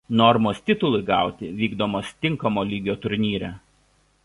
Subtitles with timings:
[0.09, 3.51] Normos titului gauti vykdomos tinkamo lygio turnyre.